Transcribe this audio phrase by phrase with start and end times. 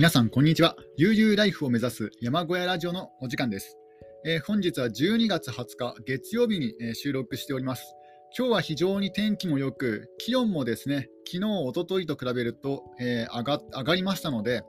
[0.00, 0.76] 皆さん、こんにちは。
[0.96, 3.76] 悠々ライフを目指す山小屋ラジオのお時間です。
[4.24, 7.94] えー本日は12月20日月曜日に、えー収録しております。
[8.34, 14.62] 今日は非常に天気も良く、気温もですね、昨日、一昨日と比べると、えー上が上がりましたので、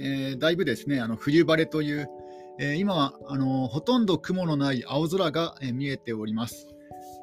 [0.00, 2.08] えーだいぶですね、あの冬晴れという、
[2.58, 6.66] えー今はあのほとんど雲のない青空が、えー見えております。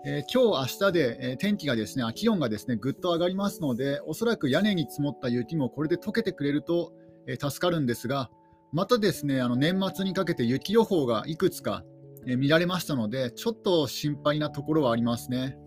[0.06, 6.94] えー今日、明日で、えー天気がですね、気温がですねぐっと上がりますので、おそらく屋根に積もった雪もこれで溶けてくれると、
[7.28, 8.30] え助かるんですが、
[8.72, 11.84] またですねあの年末にかけて雪予報がいくつか、
[12.26, 15.58] え見られましたので、ちょっと心配なところはありますね。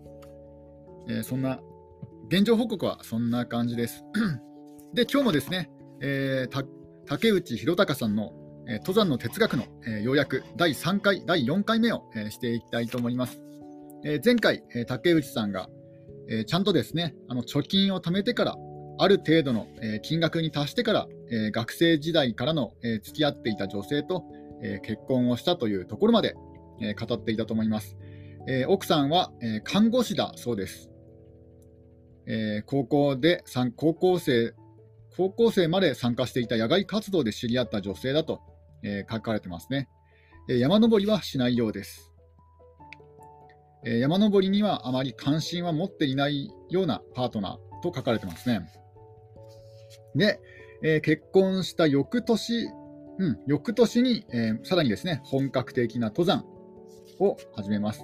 [1.07, 1.59] えーそんな
[2.29, 4.05] 現状報告はそんな感じです。
[4.93, 5.69] で、今日もですね、
[6.01, 6.65] えー
[7.07, 8.31] 竹内弘隆さんの、
[8.67, 13.41] え登山の哲学の、え要約第3回、第4回目を、えしていきたいと思います。
[14.05, 15.67] え前回、え竹内さんが、
[16.29, 18.55] えちゃんとですねあの貯金を貯めてから、
[19.01, 24.25] ある程度の、え金額に達してから、え学生時代からの、え付き合っていた女性と、
[24.61, 26.35] え結婚をしたというところまで、
[26.79, 27.97] え語っていたと思います。
[28.47, 30.91] え奥さんは、え看護師だそうです。
[32.27, 33.43] え高校で
[33.75, 34.53] 高校生
[35.17, 38.39] 高校生まで参加していた野外活動で知り合った女性だと、
[38.83, 39.89] え書かれてますね、
[40.47, 42.13] え山登りはしないようです。
[43.83, 48.80] え山登りにはあまり関心は持っていないようなパートナーと書かれてますね。
[50.15, 50.39] で、
[50.83, 52.67] えー結婚した翌年、
[53.19, 56.45] うん、翌年に、えーさらにですね、本格的な登山
[57.19, 58.03] を始めます。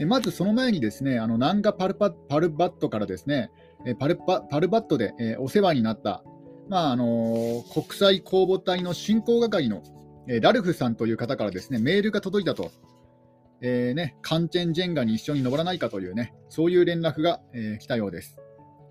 [0.00, 3.50] えまずその前にですね、あのナンガパルパパルバットからですね、
[3.86, 6.22] えパルパパルバットで、えーお世話になった、
[6.68, 9.82] まああのー国際公募隊の進行係の、
[10.28, 12.70] えーラルフさんという方からですねメールが届いたと、
[13.60, 18.36] えーね、カンチェンジェンガに一緒に登らないかというね、そういう連絡が、えー来たようです。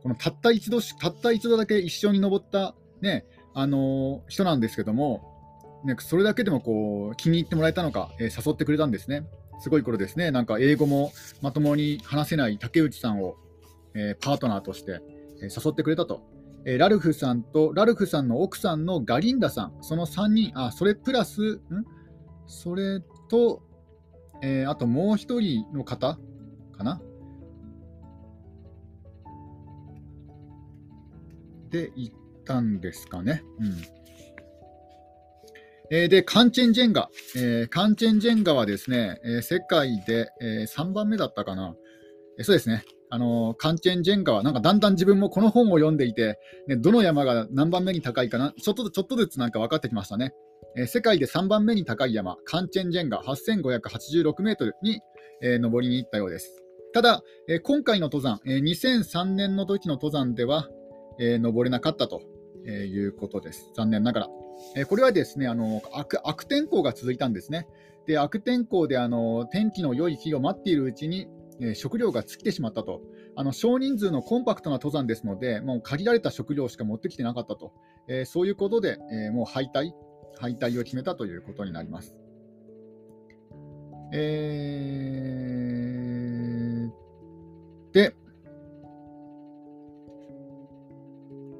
[0.03, 9.25] このたった一度たった一度だけ一緒に登った、ねあの人なんですけども、ね、それだけでもこう気に入ってもらえたのか、えー誘ってくれたんですね。
[9.59, 11.11] すごい頃ですね、なんか英語も
[11.41, 13.35] まともに話せない竹内さんを、
[13.95, 15.01] えーパートナーとして、
[15.41, 16.21] えー誘ってくれたと。
[16.65, 21.61] えーラルフさんと、ラルフさんの奥さんのガリンダさん、その3人、あ、それプラス、ん？
[22.45, 23.63] それと、
[24.43, 26.19] えーあともう一人の方
[26.77, 27.01] かな？
[31.69, 33.43] で行ったんですかね。
[33.59, 33.97] うん
[35.89, 41.75] えーで、カンチェンジェンガ、えーカンチェンジェンガはですね、えー世界で、え3番目だったかな。
[42.37, 42.83] えーそうですね。
[43.09, 50.33] あのーカンチェンジェンガは、なんかだんだん自分もこの本を読んでいて、ね、どの山が何番目に高いかな、ちょっとちょっとずつなんか分かってきましたね。
[50.75, 54.99] えー世界で3番目に高い山、カンチェンジェンガ8586メートルに、
[55.41, 56.61] えー登りに行ったようです。
[56.93, 60.67] ただ、えー今回の登山、えー2003年の時の登山では、
[61.19, 62.21] え登れなかったと、
[62.65, 63.71] えいうことです。
[63.75, 64.29] 残念ながら。
[64.75, 67.67] えこれはですねあの悪、悪天候が続いたんですね。
[68.05, 71.27] で悪天候であの天気の良い日を待っているうちに、
[71.59, 73.01] え食料が尽きてしまったと。
[73.35, 77.73] あの少人数のコンパクトな登山ですので、もう限られた食料しか持ってきてなかったと。
[78.07, 79.91] えそういうことで、えもう敗退、
[80.39, 82.15] 敗退を決めたということになります。
[84.13, 85.57] えー
[87.97, 88.13] で、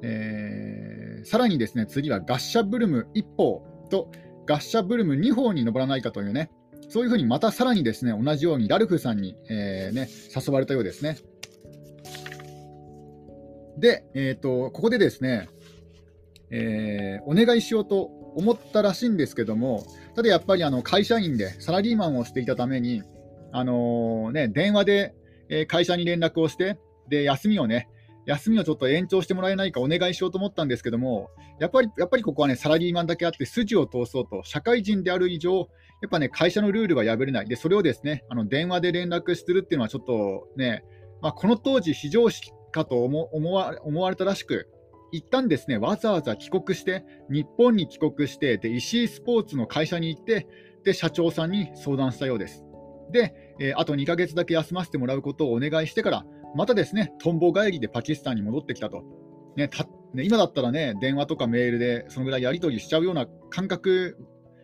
[0.02, 4.10] えーさらにですね、次はガッシャブルム1方と
[4.46, 6.50] ガッシャブルム2方に登らないかというね、
[6.88, 11.18] そういうふうにまたさらにですね、同じようにラルフさんに、えーね、誘われたようですね。
[13.78, 15.48] で、えーと、ここでですね、
[16.50, 18.04] えーお願いしようと
[18.36, 19.84] 思ったらしいんですけども、
[20.14, 23.02] ただやっぱりあの会社員でサラリーマンをしていたために、
[23.52, 25.14] あのーね、電話で、
[25.66, 26.78] 会社に連絡をして、
[27.08, 27.88] で休みをね、
[28.28, 35.64] 休みをちょっと延長してもらえないかお願いしようと思ったんですけども、やっぱりやっぱりここはね、サラリーマンだけあって、筋を通そうと、社会人である以上、や
[36.06, 40.84] っぱね、会社のルールは破れない、でそれをですねあの電話で連絡するっていうのは、ちょっとね、
[41.22, 44.68] まあ、この当時、非常識かと思わ思われたらしく、
[45.10, 50.46] 一旦ですね、わざわざ帰国して、日本に帰国して、で石井スポーツの会社に行って、
[50.84, 52.62] で社長さんに相談したようです。
[53.10, 59.04] で、えーあと2ヶ月だけ休ませてもらうことをお願いしてから、またですね、トンボ帰りでパキスタンに戻ってきたと。
[59.56, 59.84] ね、た
[60.14, 64.16] ね今だったらね、電話とかメールでそのぐらいやり取りしちゃうような感覚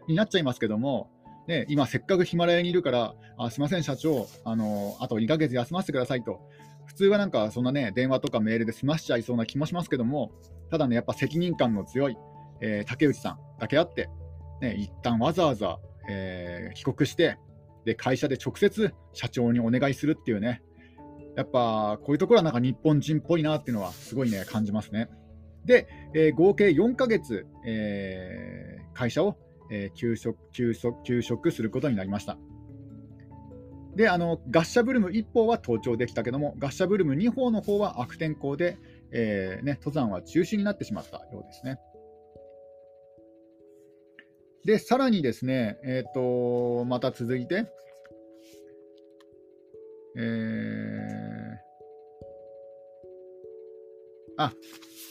[0.09, 1.11] になっちゃいますけども、
[1.47, 6.41] ね、今、せっかくヒマラヤにいるから、あすみません、社長、あのあと2ヶ月休ませてくださいと。
[6.87, 10.33] 普通はなんかそんなね、電話とかメールで済ましちゃいそうな気もしますけども、
[10.71, 12.17] ただね、やっぱ責任感の強い、
[12.61, 14.09] えー竹内さんだけあって、
[14.61, 15.79] ね、一旦わざわざ、
[16.09, 17.39] えー帰国して、
[17.85, 20.63] で会社で直接社長にお願いするっていうね、
[21.37, 25.09] やっぱこういうところはなんか日本人っぽいなっていうのはすごいね、感じますね。
[25.65, 29.37] で、えー、合計4ヶ月、えー、会社を、
[29.71, 32.39] えー、休職休職休職することになりました。
[33.97, 38.79] で、あのガッシャブルム1方は登頂できたけども、ガッシャブルム2方の方は悪天候で、
[39.13, 41.79] えーね、登山は中止になってしまったようですね。
[44.65, 47.67] で、さらにですね、えーと、また続いて、
[50.17, 51.14] えー、
[54.37, 54.53] あ、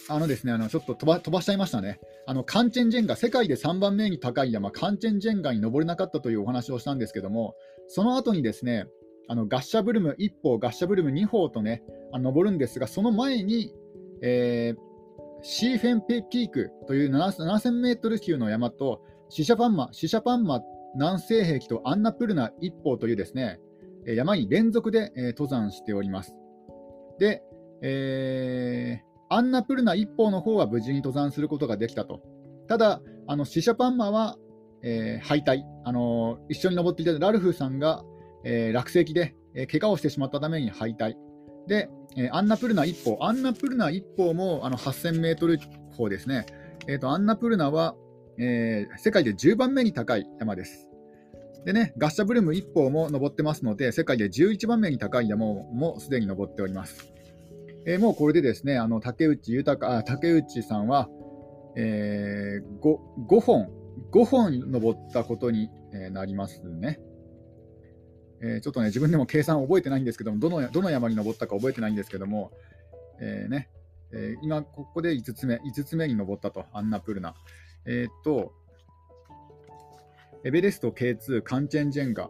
[0.10, 2.00] あのですね、あのちょっと飛ば飛ばしちゃいましたね。
[2.28, 7.56] あのカンチェンジェンガ、世界で3番目に高い山、カンチェンジェンガに登れなかったというお話をしたんですけども、
[7.88, 8.86] その後にですね、
[9.28, 13.74] あのガッシャブルム1歩、ガッシャブルム2歩とね、あの登るんですが、その前に、
[14.22, 14.80] えー、
[15.42, 20.62] シーフェンペピークという7000メートル級の山と、シシャパンマ、シシャパンマ
[20.96, 23.60] 南西壁とアンナプルナ1歩というですね、
[24.06, 26.36] 山に連続で登山しております。
[27.20, 27.42] で、
[27.82, 32.22] えーアンナプルナ一方の方は無事に登山することができたと。
[32.68, 34.38] ただ、あのシシャパンマは、
[34.84, 38.04] えー、敗退あのー、一緒に登っていたラルフさんが、
[38.44, 41.16] えー、落石で、えー、怪我をしてしまったために敗退。
[41.68, 45.60] で、えアンナプルナ一方、アンナプルナ一方もあの8000メートル
[45.96, 46.46] 方ですね。
[46.88, 47.96] えーと、アンナプルナは、
[48.38, 50.90] え世界で10番目に高い山です。
[51.66, 57.13] でね、ガッシャブルム一方も登ってますので、世界で11番目に高い山もすでに登っております。
[57.86, 61.10] えー、もうこれでですね、あの竹内豊あ竹内さんは、
[61.76, 62.98] えー、5,
[63.28, 63.70] 5本、
[64.12, 65.70] 5本登ったことに
[66.12, 67.00] なりますね。
[68.42, 72.52] えー、ちょっとね、自分でも計算覚えてないんですけども、どのどの山に登ったか覚えてないんですけども、
[73.22, 73.70] えー、ね
[74.16, 77.34] えー、今、ここで5つ目、5つ目に登ったと、アンナプルナ。
[77.86, 78.54] えっと、
[80.46, 82.30] エベレスト K2、カンチェンジェンガ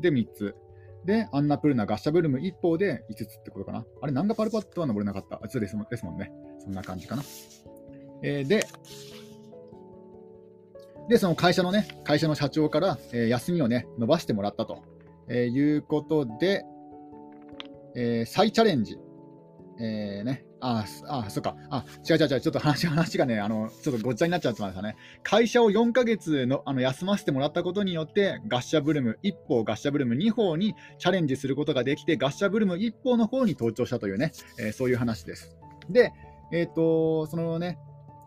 [0.00, 0.54] で3つ、
[1.04, 3.84] で、アンナプルナ、ガッシャブルム一方で5つってことかな。
[4.02, 5.36] あれ、ナンガパルパットは登れなかった。
[5.36, 6.30] あ、そうですですもんね。
[6.58, 7.22] そんな感じかな。
[8.22, 8.66] えー、で、
[11.08, 14.82] で、その会社のね、会社の社長から、えー、休みをね、伸ばしてもらったと、
[15.28, 16.64] えー、いうことで、
[17.96, 18.98] えー、再チャレンジ、
[19.82, 21.56] えーね、ああ、そっか。
[21.70, 22.40] あ、違う違う違う。
[22.42, 24.96] ちょっと話、話がね、あの、ちょっとごっちゃになっちゃってましたね。
[25.22, 35.56] 会社を4ヶ月のあの休ませてもらったことによって、ガッシャブルム1方、ガッシャブルム2方にチャレンジすることができて、ガッシャブルム1方の方に登頂したというね、えー、そういう話です。
[35.88, 36.12] で、
[36.52, 37.78] えっ、ー、と、そのね、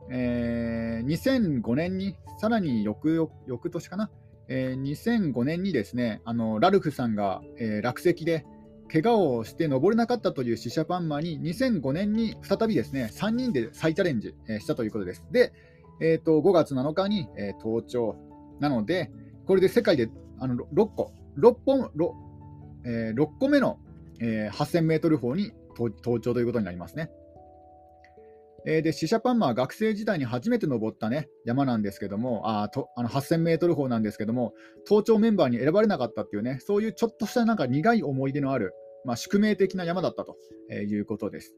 [0.10, 4.10] えー、2005年に、さらに翌翌年かな、
[4.48, 8.46] えー、2005年にですね、あのラルフさんが、えー、落石で、
[8.92, 15.24] 怪我をして登れなかったというシシャパンマに2005年に再びですね3人で再チャレンジしたということです。
[15.32, 15.54] で、
[16.00, 18.16] えーと、5月7日に、えー、登頂
[18.60, 19.12] なので、
[19.46, 20.10] これで世界で
[20.40, 22.12] あの6個、6本 6,、
[22.86, 23.80] えー、6個目の、
[24.20, 27.10] えー、8000メートル峰に登頂ということになりますね。
[28.66, 34.54] えー、でシシャパンマは学生時代に初めて登った、ね、山なんですけども、あとあの8000メートル峰なんですけども、
[34.88, 38.74] 登頂メンバーに選ばれなかったっていうね、そういうちょっとしたなんか苦い思い出のある
[39.06, 40.38] まあ、宿命的な山だったと
[40.70, 41.56] えいうことです。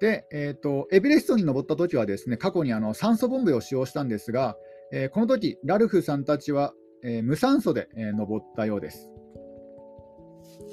[0.00, 4.56] で、えーと、エベレストに登った時はですね過去にあの酸素ボンベを使用したんですが、
[4.92, 9.10] えー、この時ラルフさんたちは、えー、無酸素で、え、登ったようです。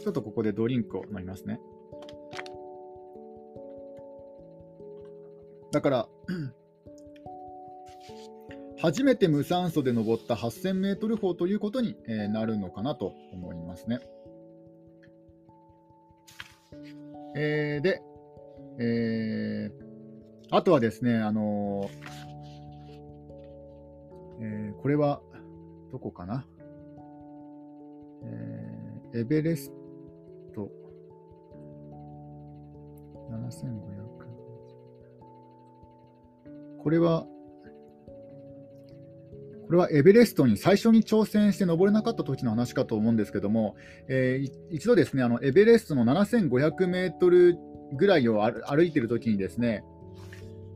[0.03, 1.59] ちょっとここでドリンクを飲みますね。
[5.73, 6.07] だから、
[8.79, 11.97] 初めて無酸素で登った8000メートル峰ということに
[12.29, 13.99] なるのかなと思いますね。
[17.35, 18.03] えー、で、
[18.79, 25.23] えー、あとはですね、あのー、えー、これは、
[25.91, 26.45] どこかな、
[28.23, 29.71] えー、エベレス
[30.53, 30.69] ト、
[33.31, 34.02] 7500。
[36.83, 37.25] これは、
[39.67, 43.75] これはエベレストに最初に挑戦して登れなかった時の話かと思うんですけども、
[44.09, 47.57] えー、一度ですね、あのエベレストの7500メートル
[47.93, 49.83] ぐらいを歩いている時にですね、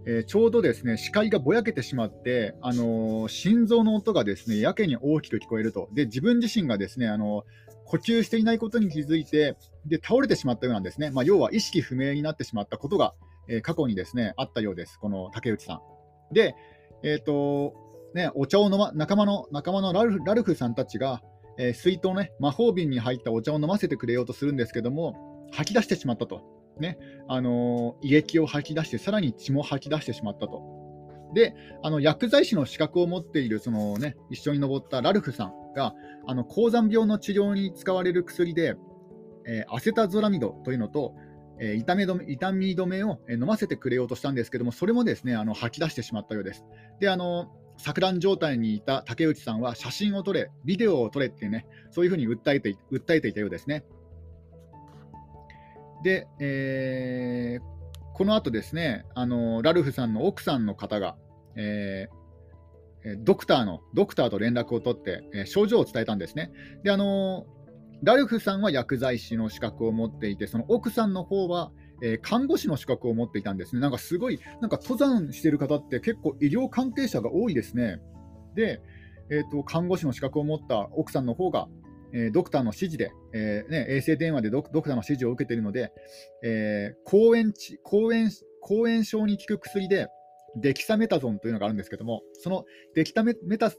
[0.06, 7.44] えー、ちょうどですね視界がぼやけてしまって、あのー、心臓の音がですねやけに大きく聞こえると、で自分自身がですね、あの
[7.86, 13.14] 呼吸していないことに気づいて、で倒れてしまったようなんですね、まあ、要は意識不明になってしまったことが、
[13.50, 15.97] え、過去にですねあったようです、この竹内さん。
[16.32, 16.56] で、
[17.04, 17.74] えーと
[18.14, 21.22] ね、お茶を飲ま仲間の仲間のラルフラルフさんたちが、
[21.58, 26.42] えー、水筒ね、魔法瓶に入ったお茶を飲ませてくれようとするんですけども、吐き出してしまったと。
[26.80, 30.62] ね、あのー、胃液を吐き出して、さらに血も吐き出してしまったと。
[31.34, 31.54] で、
[31.84, 35.94] あの薬剤師の資格を持っているその、ね、一緒に登ったラルフさんが、
[36.26, 38.76] あの高山病の治療に使われる薬で、
[39.46, 41.16] えー、アセタゾラミドというのと、
[41.60, 46.66] えー、痛み止め痛み止めを飲ませてくれようとしたんですけども、それもですねあの吐き出してしまったようです。
[47.00, 53.84] であの錯乱状態にいた竹内さんは写真を撮れ、ビデオを撮れってね、そういうふうに訴えて訴えていたようですね。
[56.04, 57.64] で、えー、
[58.16, 61.18] この後ですね、あのラルフさんの奥さんの方が、
[61.56, 66.52] えー、ドクターのドクターと連絡を取って、えー、症状を伝えたんですね。
[66.84, 67.46] であの
[68.04, 71.72] ラルフさんは薬剤師の資格を持っていて、その奥さんの方は、
[72.04, 73.82] えー、看護師の資格を持っていたんですね。
[73.82, 78.00] なんかすごい、なんか登山してる方って結構医療関係者が多いですね。
[78.56, 78.82] で、
[79.30, 81.68] えーと、看護師の資格を持った奥さんの方が、
[82.14, 85.92] えー、ドクターの指示で、えーね、衛星電話でドクターの指示を受けているので、
[86.44, 87.52] えー、抗炎
[87.84, 88.30] 抗炎
[88.62, 90.08] 抗炎症に効く薬で
[90.56, 93.72] デキサメタゾンというのがあるんですけども、そのデキタメタ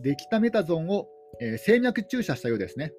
[0.00, 1.08] デキタメタゾンを、
[1.40, 2.92] えー、静脈注射したようですね。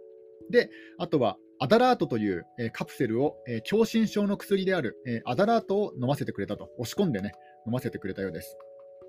[0.49, 7.33] で、あとはアダラートという、え、カプセルを、え、狭心症の薬である、えアダラートを飲ませてくれたと、押し込んでね、
[7.67, 8.57] 飲ませてくれたようです。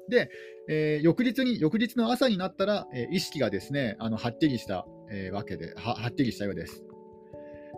[0.08, 0.28] で、
[0.68, 6.84] えー、翌日に、翌日の朝になったら、え、意識がですね、あのはっきりした、え、わけでは、はっきりしたようです。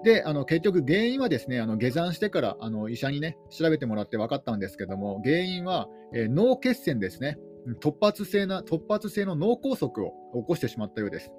[0.05, 7.37] で、あの結局、原因はですね、あの下山してからあの医者にね、調べてもらって分かったんですけども、原因は、え脳血栓ですね。
[7.81, 11.31] 突発性な突発性の脳梗塞を起こしてしまったようです。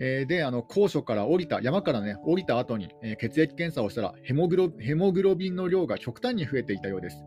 [0.00, 7.24] えー、で、あの高所から降りた、山からね、降りた後に、えー、血液検査をしたらヘモグロ、ヘモグロビンの量が極端に増えていたようです。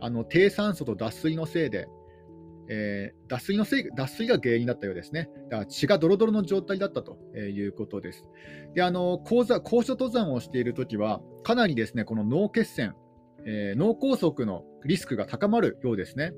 [0.00, 1.86] あの低酸素と脱水のせいで、
[2.68, 5.28] えー、脱水のせい脱水が原因だったようですね。
[5.50, 8.24] だから血がドロドロの状態だったということです。
[8.74, 12.94] であの高座高所登山をしているときは、かなりですねこの脳血栓、
[13.44, 16.32] えー、脳梗塞のリスクが高まるようですね。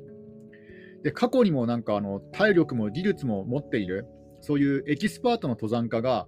[1.03, 4.07] で過去にもなんかあの体力も技術も持っている、
[4.45, 6.27] そういうエキスパートの登山家が、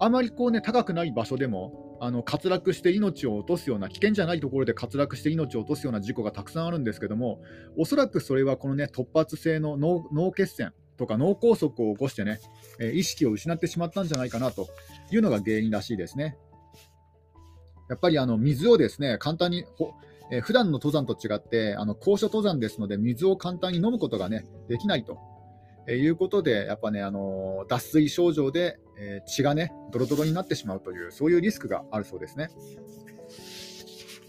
[0.00, 7.40] あまりこう、ね、高くない場所でもあの滑落して命を落とすような危険じゃないところで滑落して命を落とすような事故がたくさんあるんですけども
[7.76, 12.40] おそらくそれはこの、ね、突発性の脳血栓とか脳梗塞を起こしてね、
[12.80, 14.68] え意識を失ってしまったんじゃないかなと
[15.10, 16.36] いうのが原因らしいですね。
[17.88, 19.94] やっぱりあの水をですね簡単にほ
[20.30, 25.18] えー、普段の登山と違ってあの高所登山ですので水を簡単に飲むことが、ね、できないと
[25.88, 32.50] えいうことで、やっぱね、あの脱水症状で、え血がね、ドロドロになってしまうという、そういうリスクがあるそうですね。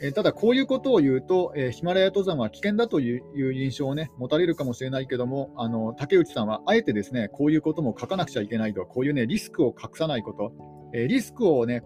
[0.01, 10.53] えただ、こういうことを言うと、えヒマラヤ登山は危険だという印象を、ね、持たれるかもしれないけども、あの竹内さんはあえてですねこういうことも書かなくちゃいけないと、こういう、ね、リスクを隠さないこと、
[10.93, 11.83] えリスクを、ね、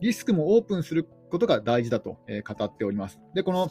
[0.00, 3.18] リスクもオープンすることが大事だと、え語っております。
[3.34, 3.68] でこの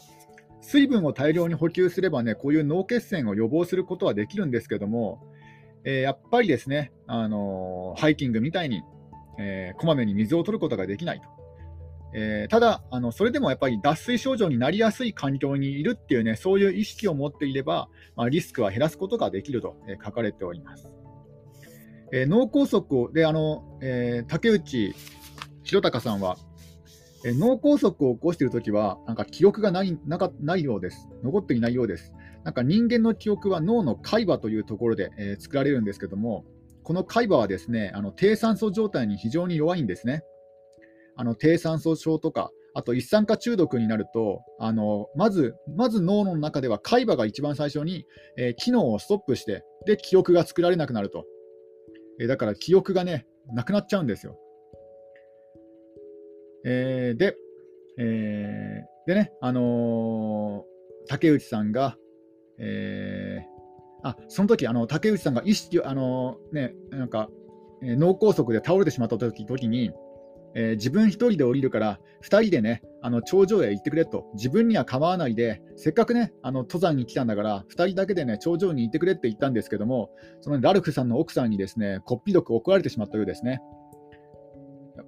[0.62, 5.20] 水分を大量に補給すればね、こういう脳血栓を予防することはできるんですけども、
[5.84, 8.82] えー、やっぱりですね、あのー、ハイキングみたいに、
[9.38, 11.26] えー、こまめに水を取ることができないと。
[12.14, 20.88] えー、ただあの、それでもやっぱり脱水症状になりやすい環境にいるっていうね、そういう意識を持っていれば、まあ、リスクは減らすことができると、え書かれております。
[22.12, 24.94] え脳梗塞であの、え竹内
[25.64, 26.36] 弘隆さんは、
[27.24, 31.08] え脳梗塞を起こしているときは、なんか記憶がないなかないようです。
[31.22, 32.12] 残っていないようです。
[32.44, 36.44] なんか人間の記憶は脳の海馬というところで、えー、作られるんですけども、
[36.82, 40.22] この海馬はですね、あの低酸素状態に非常に弱いんですね。
[41.14, 48.04] あの低酸素症とか、あと一酸化中毒になると、あのまずまず脳の中では海馬が一番最初に、
[48.36, 51.24] えー、機能をストップして、で記憶が作られなくなると。
[52.20, 54.36] えー、だから記憶がね、なくなっちゃうんですよ。
[56.64, 57.36] えー、で、
[57.98, 61.96] えー、でね、あのー、竹内さんが、
[62.58, 67.28] えー、あその時あの竹内さんが意識、あのね、なんか、
[67.82, 69.92] え、脳梗塞で倒れてしまった時時に、
[70.54, 83.60] えー、自分1人で降りるから、2人でね、あの頂上へ行ってくれと、自分には構わないで、せっかくね、あの登山に来たんだから、2人だけでね、頂上に行ってくれって言ったんですけども、そのラルフさんの奥さんにですね、こっぴどく怒られてしまったようですね。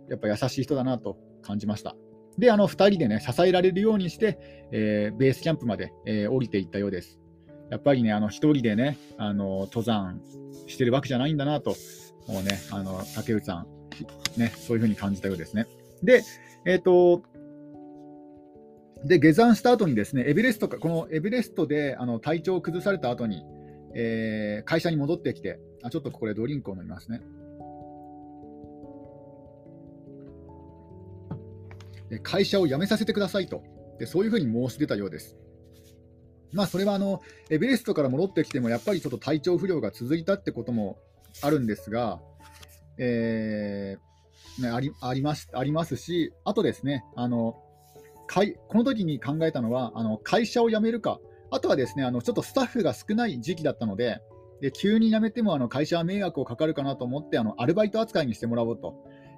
[0.09, 1.95] やっぱ優しい人だなと感じました。
[2.39, 4.39] で、あの2人でね、支えられるようにして、
[4.73, 7.21] えー、ベースキャンプまで、えー、降りていったようです。
[7.71, 10.21] やっぱりね、あの1人でね、あの登山
[10.67, 11.77] してるわけじゃないんだなと、
[12.27, 13.67] もうね、あの竹内さん、
[14.41, 15.67] ね、そういうふうに感じたようですね。
[16.03, 16.23] で、
[16.67, 17.23] えっ、ー、と、
[19.05, 23.45] で、下山した後にですね、エベレストか、このエベレストであの体調を崩された後に、
[23.95, 27.21] えー、会社に戻ってきて、あちょっとこれドリンクを飲みますね。
[32.23, 33.63] 会社を辞めさせてくださいと、
[33.99, 35.37] でそういうふうに申し出たようです。
[36.53, 37.21] まあ、それはあの
[37.51, 40.99] エベレストから戻ってきても、やっぱりちょっと体調不良が続いたってことも
[41.43, 42.21] あるんですが、
[42.97, 43.97] え
[44.61, 47.57] ね、ありありますありますし、あとですね、あの
[48.29, 51.19] 会この時に考えたのはあの、会社を辞めるか、
[51.51, 54.21] あとはですねあのちょっとスタッフが少ない時期だったので、
[54.61, 58.95] で急に辞めてもあの会社は迷惑をかかるかなと思ってあの、アルバイト扱いにしてもらおうと、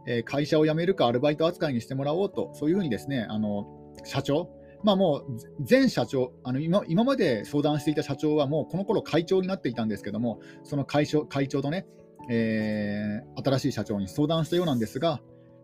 [0.06, 3.66] え、会社を辞めるかアルバイト扱いにしてもらおうと、そういうふうにですねあの
[4.04, 4.50] 社長、
[4.82, 11.86] まあ、もう前社長あの今、今まで相談していた社長はもうこの頃会長になっていたんですけども、その会長会長とね、
[12.30, 15.20] えー、新しい社長に相談したようなんですが、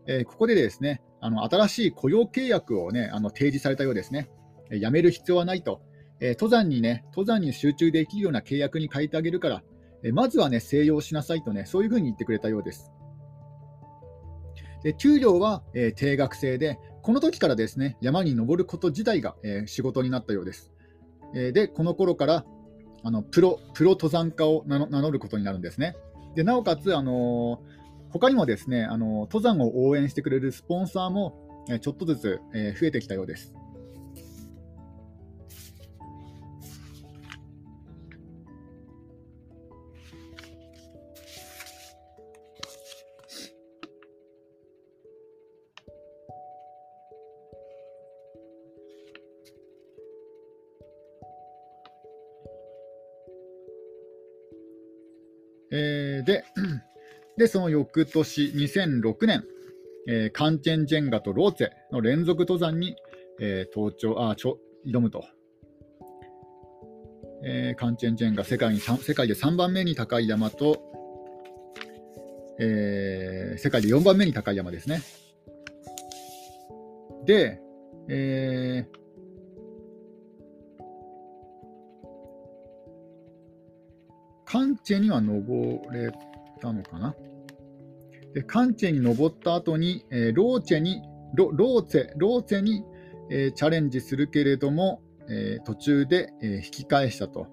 [0.06, 4.28] えー、ここでですねあの新しい雇用契約を、ね、あの提示されたようですね、
[4.70, 5.80] え辞める必要はないと、
[6.20, 9.62] え登山にね、登山に集中できるような契約に変えてあげるから、
[10.02, 12.91] えまずはね、静養しなさいとね、そういうふうに言ってくれたようです。
[14.82, 20.70] で給料は、えー、定額制で、この時からですね山に登ること自体が、えー、仕事になったようです。
[21.34, 22.44] えー、で、この頃から
[23.04, 25.96] あのプロプロ登山家を名乗ることになるんですね。
[26.34, 27.60] でなおかつ、あの
[28.10, 33.54] 他にもですね、あの登山を応援してくれるスポンサーも、えちょっとずつ、え増えてきたようです。
[57.42, 59.42] で、その翌年、2006年、
[60.06, 62.94] えー、カンチェンジェンガとローツェの連続登山に、
[63.40, 65.24] えー、登頂あちょ挑むと。
[67.44, 70.80] えー、カンチェンジェンガ世界に世界で3番目に高い山と、
[72.60, 75.02] えー、世界で4番目に高い山ですね。
[77.26, 77.60] で、
[78.08, 78.98] えー、
[84.44, 86.12] カンチェには登れ
[86.60, 87.16] たのかな？
[88.34, 91.02] でカンチェに登った後に、えー、ローチェに
[91.34, 92.84] ロローツェローツェに、
[93.30, 97.46] えー、チャレンジするけれども、えー、途中で、え引き返したと。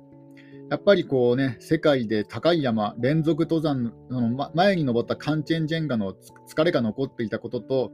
[0.69, 6.13] やっぱりこうね、世界で高い山、連続登山の前に登ったカンチェンジェンガの
[6.47, 7.91] 疲れが残っていたことと、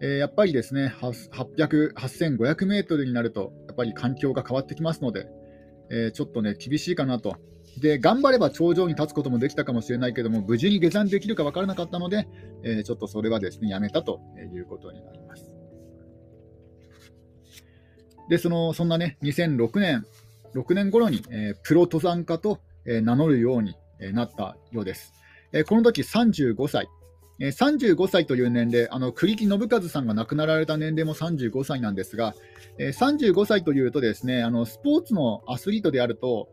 [0.00, 5.28] えやっぱりですね、800 8500メートルになると、やっぱり環境が変わってきますので、
[5.90, 7.36] えちょっとね、厳しいかなと
[7.78, 12.28] で頑張れば頂上に立つこともできたかもしれないけども、無事に下山できるか分からなかったので、
[12.62, 14.20] えー、ちょっとそれはですねやめたと
[14.54, 15.52] いうことになります。
[18.28, 20.06] で、そのそんなね、2006年、
[20.54, 25.12] 6年頃に、えー、プロ登山家と、えー、名乗るように、えー、なったようです。
[25.52, 26.88] えー、この時35歳。
[27.40, 32.34] えー、35歳という年齢、あの栗木信和さんが亡くなられた年齢も35歳なんですが、
[32.78, 36.48] えー、35歳というとですねあのスポーツのアスリートであると、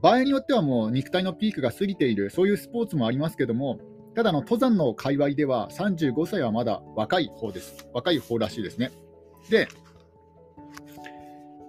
[0.00, 3.78] 場合によってはもう肉体のピークが過ぎている、そういうスポーツもありますけども、
[4.14, 7.88] ただの登山の界隈では35歳はまだ若い方です。
[7.92, 8.90] 若い方らしいですね。
[9.50, 9.68] で、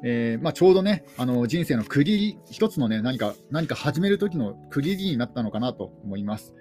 [0.05, 6.53] えーまあ、ちょうどね、あの人生の区切り、一つのね、何か何か始める時の区切りになったのかなと思います。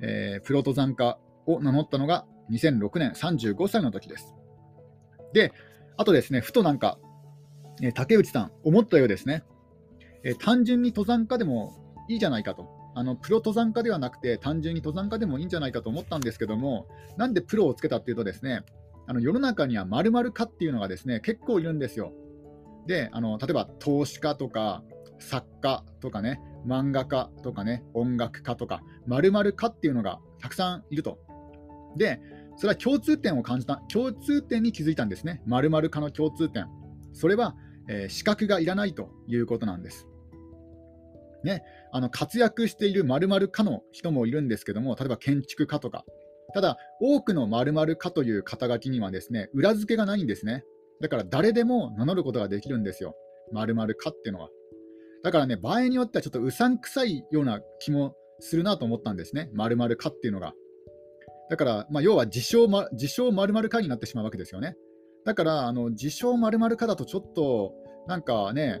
[0.00, 4.34] えー、プロ登山家を名乗ったのが2006年35歳の時です。
[5.32, 5.52] で、
[5.96, 6.98] あとですね、ふとなんか、
[7.82, 9.44] え、竹内さん、思ったようですね。
[10.24, 11.72] えー、単純に登山家でも
[12.08, 12.68] いいじゃないかと。
[12.94, 18.62] あのプロ登山家ではなくて、単純に登山家でもいいんじゃないかと思ったんですけども、なんでプロをつけたっていうとですね、
[19.06, 22.12] あの世の中には〇〇家っていうのがですね結構いるんですよ。
[22.86, 24.82] で、あの例えば投資家とか
[25.20, 31.18] 作家とかね、漫画家とかね、音楽家とか、〇〇家っていうのがたくさんいると。
[31.96, 32.20] で、
[32.56, 35.42] それは共通点を感じた、共通点に気づいたんですね。
[35.46, 36.66] 〇〇家の共通点。
[37.12, 37.54] それは、
[37.88, 40.06] えー、資格がいらないということなんです。
[41.44, 46.04] ね、あの活躍している〇〇家の人もいるんですけども、例えば建築家とか、
[46.54, 50.64] ただ、多くの〇〇家という肩書きにはですね裏付けがないんですね。
[51.00, 53.14] だから誰でも名乗ることができるんですよ、
[53.52, 54.48] 〇〇家っていうのは。
[55.22, 60.54] だからね、場合によってはちょっとうさんくさいような気もするなと思ったんですね、〇〇家っていうのが。
[61.50, 64.76] だから、まあ、要は自称、ま、自称〇〇家になってしまうわけですよね。
[65.28, 67.74] だから、あの自称〇〇家だとちょっと、
[68.06, 68.80] なんかね、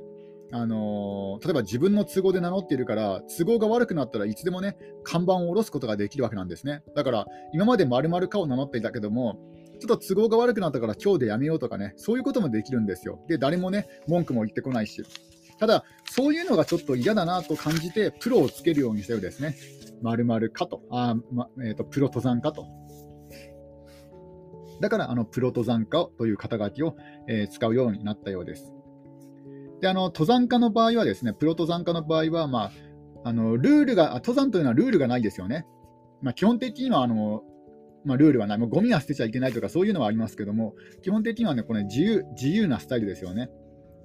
[0.50, 6.82] あのー、例えば自分の都合で名乗っているから、都合が悪くなったらいつでもね、看板を下ろすことができるわけなんですね。
[6.96, 9.38] だから、今まで〇〇かを名乗っていたけども、
[9.78, 13.22] ちょっと都合が悪くなったから今日でやめようとかね、そういうこともできるんですよ。
[13.28, 15.04] で、誰もね、文句も言ってこないし。
[15.58, 19.54] ただ、そういうのがちょっと嫌だなと感じて、プロをつけるようにしたようですね。
[20.00, 22.87] 〇〇かと、あまえーと、プロ登山家と。
[24.80, 26.96] だから、あのプロ登山家という肩書きを、
[27.28, 28.72] えー、使うようになったようです。
[29.80, 32.72] であの登山家の場合はですね、プロ登山家の場合は、まあ、
[33.24, 35.66] あのルールが登山というのはルールがないですよね。
[36.22, 37.42] まあ、基本的にはあの
[38.04, 43.50] まあ、ルールはない、もうゴミは捨てちゃいけないとかそういうのはありますけども、基本的にはね、これ自由自由なスタイルですよね。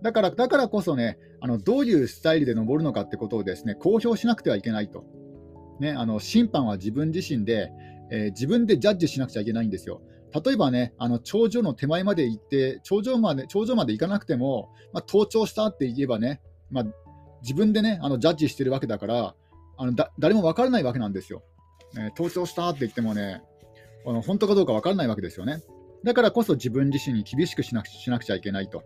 [0.02, 5.06] だからだからこそね、あのどういうスタイルで登るのかってことをですね公表しなくてはいけないと。
[5.80, 7.72] ね、あの審判は自分自身で、
[8.12, 10.02] えー、自分でジャッジしなくちゃいけないんですよ。
[10.34, 16.42] 例えばね、あの頂上の手前まで行って、頂上まで頂上まで行かなくても、まあ、登頂したって言えばね、
[16.72, 16.86] まあ、
[17.42, 19.36] 自分でね、あのジャッジしてるわけだから、
[19.78, 21.44] あの誰も分からないわけなんですよ。
[21.96, 23.44] えー、登頂したって言ってもね、
[24.06, 25.62] あの本当かどうか分からないわけですよね。
[26.04, 28.84] だからこそ自分自身に厳しくしなくしなくちゃいけないと。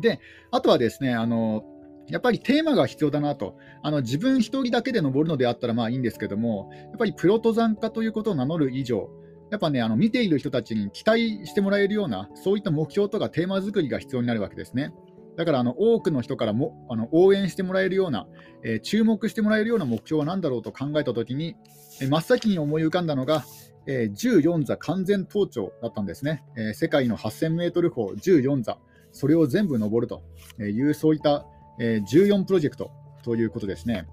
[0.00, 1.62] で、あとはですね、あの
[2.08, 9.10] やっぱりテーマが必要だなと、あの自分一人だけで登るのであったらまあいいんですけども、やっぱりプロ登山家ということを名乗る以上、
[9.50, 14.92] やっぱね、あの見ている人たちに期待してもらえるような、そういった目標とかテーマ作りが必要になるわけですね。
[15.36, 18.26] だからあの多くの人からもあの応援してもらえるような、
[18.64, 21.54] えー、注目してもらえるような目標は何だろうと考えたときに、
[22.00, 23.44] えー、真っ先に思い浮かんだのが、
[23.86, 26.44] えー、14座完全登頂だったんですね。
[26.56, 28.78] え世界の8000メートル峰14座、
[29.12, 30.22] それを全部登ると
[30.62, 31.46] いう、そういった、
[31.80, 32.90] え14プロジェクト
[33.22, 34.06] ということですね。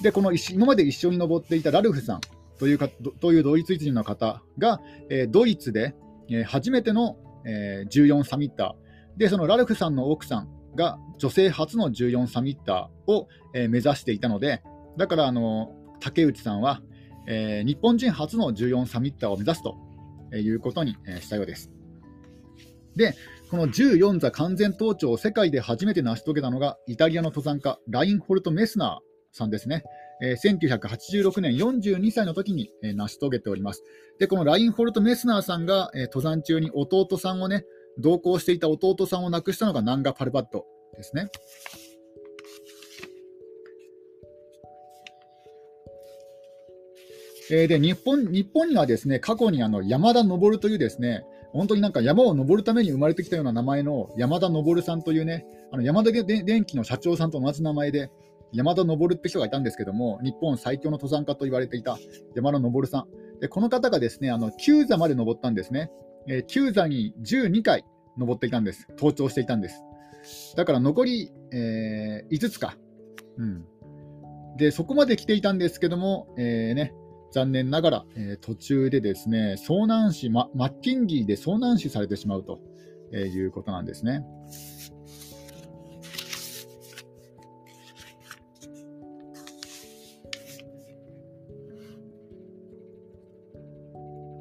[0.00, 2.20] で、この今まで一緒に登っていたラルフさん
[2.60, 5.96] というかというドイツ人の方が、えドイツで、
[6.30, 14.62] え初めての、え14サミッター、で、そのラルフさんの奥さんが女性初の14サミッターを、えー、目指していたので、
[14.96, 16.80] だからあの竹内さんは、
[17.26, 19.76] えー、日本人初の14サミッターを目指すと
[20.36, 21.70] いうことにしたようです。
[22.96, 23.14] で、
[23.50, 29.84] この14座完全登頂を世界で初めて成し遂げたのがイタリアの登山家、ラインホルト・メスナーさんですね。
[30.22, 33.82] えー、1986年42歳の時に、えー、成し遂げております。
[34.18, 37.64] で、このラインホルト・メスナーさんが、えー、登山中に弟さんをね、
[37.98, 41.28] 同行していた弟さんを亡くしたのがナンガ・パルバットですね。
[47.52, 58.10] えー、で日本日本にはですね過去にあの山田昇というですね本当になんか山を登るために生まれてきたような名前の山田昇さんというねあの山田電機の社長さんと同じ名前で
[58.52, 61.98] 山田昇って人がいたんですけども日本最強の登山家と言われていた
[62.34, 65.90] 山田昇さんでこの方がですねあの9座まで登ったんですね
[66.26, 67.84] えー、9座に12回
[68.18, 68.86] 登っていたんです。
[68.90, 69.82] 登頂していたんです。
[70.56, 72.76] だから残り、えー、5つか。
[73.38, 73.64] うん。
[74.56, 76.92] で、そこまで来ていたんですけども、えー、ね、
[77.32, 82.60] 残念ながら、えー、途中でですね、遭難死、マッキンギーで遭難死されてしまうと、
[83.12, 84.24] いうことなんですね。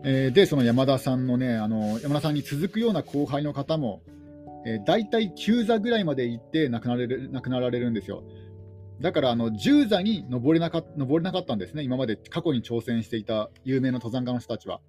[0.03, 4.01] えー、で、その山田さんのね、あの山田さんに続くような後輩の方も、
[4.65, 8.23] えー、大体9座ぐらいまで行って亡くなれる亡くなられるんですよ。
[9.01, 14.81] だからあの10座に登れなか登れなかったんですね、今まで過去に挑戦していた有名な登山家の人たちは。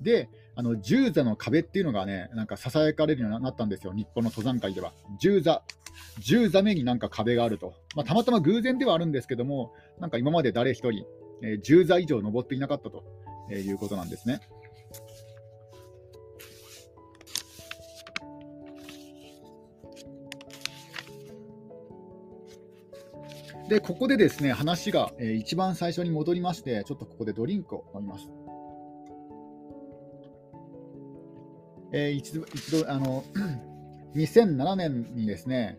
[0.00, 4.92] で、あの10座の壁っていうのがね、なんかささやかれるようになったんですよ、日本の登山界では。
[5.20, 5.62] 10座、
[6.20, 7.74] 10座目になんか壁があると。
[7.94, 11.06] まあ、たまたま偶然ではあるんですけども、なんか今まで誰一人、
[11.42, 13.04] えー、10座以上登っていなかったと。
[13.50, 14.40] えー、いうことなんですね。
[23.68, 28.28] で、ここでですね、話が、えー、一番最初に戻りまして、ちょっとここでドリンクを飲みます。
[31.92, 33.24] えー、一度、一度、あの、
[34.16, 35.78] 2007年にですね、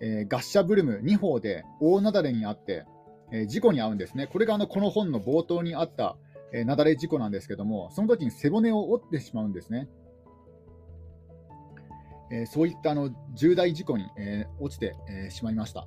[0.00, 2.84] えー、ガッシャブルム2号で大雪崩にあって、
[3.32, 4.26] えー、事故に遭うんですね。
[4.26, 6.16] これがあのこの本の冒頭にあった、
[6.52, 9.88] え、雪崩事故なんですけども、その時に背骨を折ってしまうんですね。
[12.30, 15.86] え、そういったあの重大事故に、え、落ちて、え、しまいました。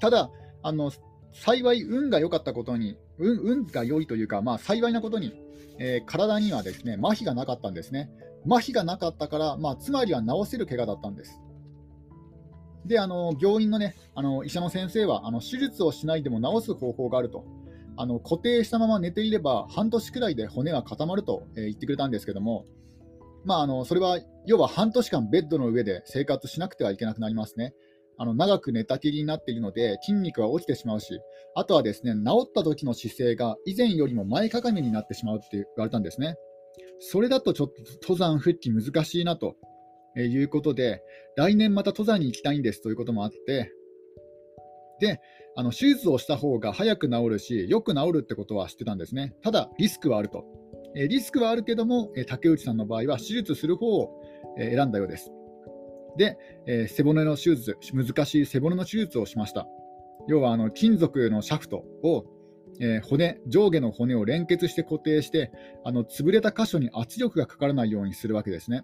[0.00, 0.30] ただ、
[0.62, 0.90] あの
[1.32, 5.34] 幸い運が良かったことに、運運が良いというか、まあ、幸いなことに、
[5.78, 8.10] えー、体にはですね麻痺がなかったんですね。
[8.46, 11.40] 麻痺がなかったから、まあ、つまりは治せる怪我だったんです。
[12.86, 17.44] で、あの病院の,、ね、あの医者の先生はあの手術をしないでも治す方法があると
[17.96, 22.66] あの固定したまま寝ていれば半年くらいで骨が固まると、え、言ってくれたんですけども、
[23.44, 27.74] まあ、あのそれは要は半年間ベッドの上で生活しなくてはいけなくなりますね。
[28.18, 31.20] あの長く寝たきりになっているので筋肉は落ちてしまうし、
[31.54, 36.36] あとはですね治った時の姿勢が以前よりも前かがみになってしまうって言われたんですね。
[37.00, 39.56] それだとちょっと登山復帰難しいなと
[40.16, 41.02] いうことで、
[41.36, 43.72] 来年また登山に行きたいんですということもあって、
[45.00, 45.20] で、
[45.56, 49.34] あの手術をした方が早く治るし、よく治るってことは知ってたんですね。
[49.42, 50.44] ただ、リスクはあると。
[50.96, 54.22] えリスクはあるけども、え竹内さんの場合は手術する方を、
[54.58, 55.32] え選んだようです。
[56.16, 56.36] で、
[56.66, 59.66] え背骨の手術、難しい背骨の手術をしました。
[60.28, 62.24] 要はあの金属のシャフトを、
[62.80, 65.50] え、骨上下の骨を連結して固定して
[65.84, 68.82] あの潰れた箇所に圧力がかからないようにするわけですね。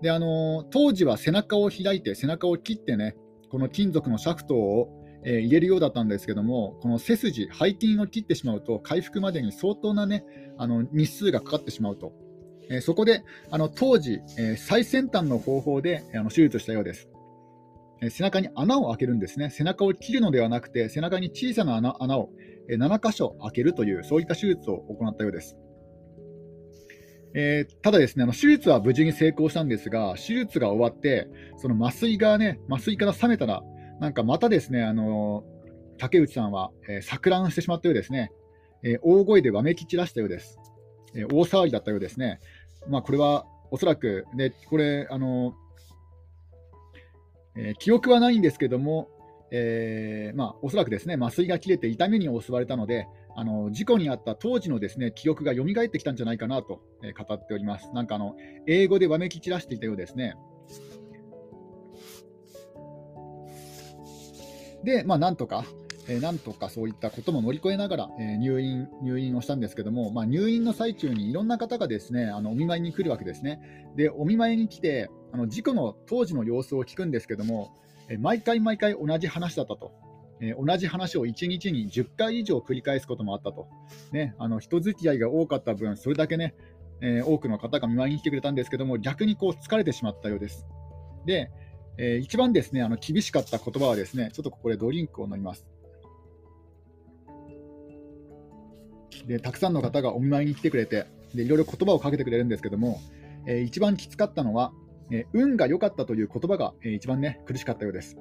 [0.00, 3.16] であの当時は背中を開いて背中を切ってね
[3.52, 10.24] この金属のシャフトをえー、入れるようだったんですけども、この背筋、背筋を切ってしまうと、回復までに相当な、ね、
[10.58, 12.12] あの日数がかかってしまうと、
[12.68, 17.08] えー、そこであの当時、えー、最先端の方法であの手術したようです。
[18.02, 22.30] え背中に穴を開けるんですね、背中を切るのではなくて、背中に小さな穴穴を、
[22.68, 25.56] え7箇所開けるという、そういった手術を行ったようです。
[27.34, 33.62] えー、ただですね、あの手術は無事に成功したんですが、手術が終わって、その麻酔がね、麻酔から冷めたら、
[34.00, 35.44] なんかまたですね、あの
[35.98, 38.32] 竹内さんは、えー、錯乱してしまったようですね、
[38.82, 40.58] えー、大声でわめき散らしたようです、
[41.14, 42.40] え、大騒ぎだったようですね。
[42.88, 45.54] まあ、これはおそらく、ね、これ、あの
[47.54, 49.08] え記憶はないんですけども、
[49.50, 57.90] えまあ、おそらくですね麻酔が切れて痛みに襲われたので、あの事故に遭った当時のですね記憶が蘇ってきたんじゃないかなと、え語っております。
[57.92, 60.34] なんかあの英語でわめき散らしていたようですね。
[64.84, 65.64] で、まあ、なんとか、
[66.08, 73.86] えー、なんとかそういったことも乗り越えながら、えー、入院入院をしたんですけども、まあ、入院の最中にいろんな方がですねあのお見舞いに来るわけですね。
[73.96, 77.74] で、お見舞いに来て、あの事故の当時の様子を聞くんですけども、
[78.08, 79.92] えー、毎回毎回同じ話だったと。
[80.42, 83.68] え同じ話を1日に10回以上繰り返すこともあったと、
[84.10, 86.54] ね、あの人付き合いが多かった分、それだけね、
[87.00, 90.66] え多くの方が見舞いに来てくれたんですけども、逆にこう疲れてしまったようです。
[91.26, 91.50] で、
[91.96, 95.66] えー、一番ですねあの厳しかった言葉はですね、ちょっとここでドリンクを飲みます。
[99.26, 103.00] でたくさんの方がお見舞いに来てくれてで、いろいろ言葉をかけてくれるんですけども、
[103.46, 104.72] えー、一番きつかったのは、
[105.10, 108.16] え、運が良かったという言葉が、えー、一番ね苦しかったようです。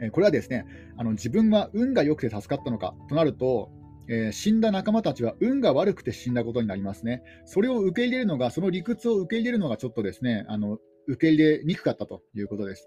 [0.00, 3.70] えこれはですねあの自分は運が良くて助かったのかとなると、
[4.08, 7.22] えー、死んだ仲間たちは運が悪くて死んだことになりますね。
[7.46, 12.86] それを受け入れるのが、その理屈を受け入れるのがちょっとですね、あの受け入れにくかったということです。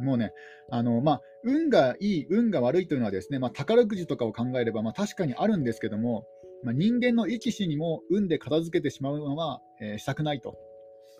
[0.00, 0.32] もうね、
[0.70, 6.24] あのまあ、運がいい、運が悪いというのはですね、まあ、宝くじとかを考えれば、まあ、確かにあるんですけども、
[6.64, 10.56] まあ、人間の生き死にも運で片付けてしまうのは、えー、したくないと。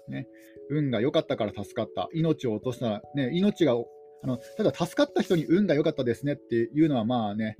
[0.09, 0.27] ね、
[0.71, 3.75] 運が良かったから助かった、命を落としたら、ね、命が
[4.23, 7.59] あのただ助かった人に運が良かったですねっていうのは、まあね、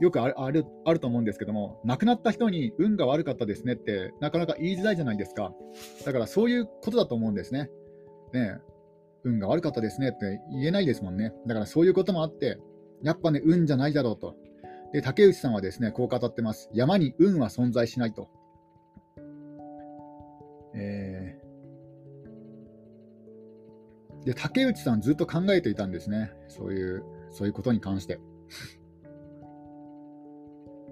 [0.00, 5.52] よくあるあるあると思うんですけども、亡くなった人に運が悪かったですねって、なかなか言いづらいじゃないですか。
[6.04, 7.70] だからそういうことだと思うんですね。
[8.32, 8.58] ね、
[9.24, 11.32] 運が悪かったですねって言えないですもんね。
[11.46, 12.58] だからそういうこともあって、
[13.02, 14.36] やっぱね、運じゃないだろうと。
[14.92, 16.70] で、竹内さんはですね、こう語ってます。
[16.72, 18.28] 山に運は存在しないと。
[20.74, 21.39] えー、
[24.24, 26.32] で、竹内さんずっと考えていたんですね。
[26.48, 28.20] そういう、そういうことに関して。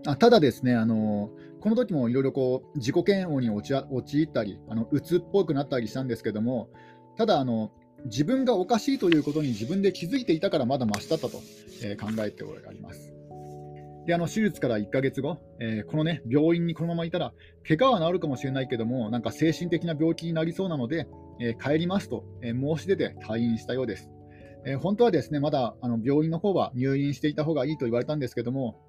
[0.06, 6.70] あただですね、あのこの時もいろいろこう自己嫌悪に陥ったり、あの鬱っぽくなったりしたんですけども、
[7.16, 7.72] ただあの、
[8.04, 11.40] 自分がおかしいということに自分で気づいていたからまだましだったと、
[11.82, 13.17] えー、考えております。
[14.08, 17.34] であの手術から1ヶ月後、えー、この、ね、病院にこのままいたら、
[17.68, 21.06] 怪我は治るかもしれないけども、なんか精神的な病気になりそうなので、
[21.42, 24.08] えー、帰りますと、え申し出て退院したようです。
[24.64, 28.80] え本当はですねまだあの病院の方は入院していた方がいいと言われたんですけども、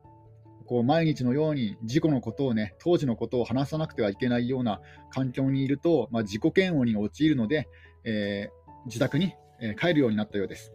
[0.66, 4.80] こう毎日のように事故のことをね、当時のことを話さなくてはいけないような
[5.12, 7.68] 環境にいると、まあ、自己嫌悪に陥るので、
[8.06, 8.52] え、
[8.86, 9.34] 自宅に
[9.82, 10.72] 帰るようになったようです。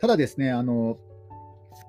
[0.00, 0.98] ただですね、あの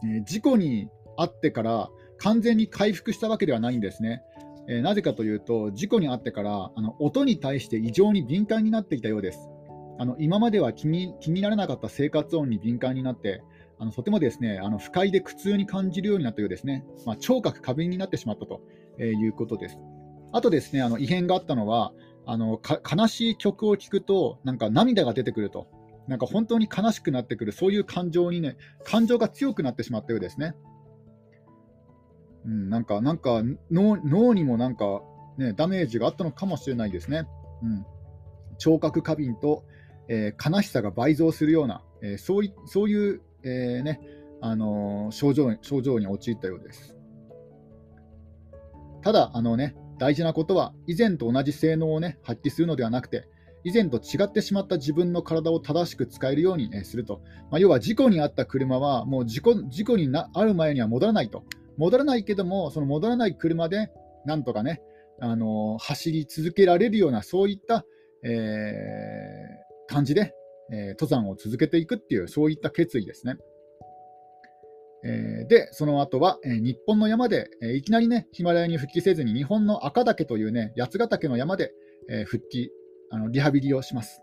[0.03, 4.23] え事故に遭ってから完全に回復したわけではないんですね。
[4.67, 9.49] えー、なぜかというと、事故に遭ってからあの音に対して異常に敏感になってきたようです。
[9.99, 13.43] あの今までは気に気にならなかった生活音に敏感になって、
[13.79, 18.61] あのとてもですねあの不快で苦痛に感じるようになったようですね、まあ、聴覚過敏になってしまったと
[18.99, 19.79] えいうことです。
[20.31, 21.91] あとですねあの異変があったのは
[22.25, 25.67] あの悲しい曲を聴くとなんか涙が出てくると。
[26.07, 30.55] なんか本当に悲しくなってくる、そういう感情にね、感情が強くなってしまったようですね。
[32.45, 35.01] うん、なんか、なんか脳にもなんか、
[35.37, 37.27] ね、ダメージがあったのかもしれないですね。
[37.61, 37.85] うん、
[38.57, 39.63] 聴覚過敏と、
[40.07, 43.99] えー、悲しさが倍増するような、えー、そういそういうえー、ね、
[44.41, 46.95] あの症状症状に陥ったようです。
[49.01, 53.27] ただ、あのね、大事なことは、以前と同じ性能を、ね、発揮するのではなくて、
[53.63, 57.21] 以前と違ってしまった自分の体を正しく使えるようにすると、
[57.51, 61.43] まあ、要は事故に遭った車はもう事故事故になある前には戻らないと、
[61.77, 63.91] 戻らないけども、その戻らない車で
[64.25, 64.81] なんとかね、
[65.19, 67.85] あのー、走り続けられるような、そういった、
[68.23, 70.33] えー、感じで、
[70.73, 73.35] え登山を続けていくっていう、そういった決意ですね。
[75.49, 81.73] で、その後は、日本の山で、いきなりね、ヒマラヤに復帰せずに、日本の赤岳というね、八ヶ岳の山で、
[82.25, 82.71] 復帰
[83.11, 84.21] あのリハビリをします。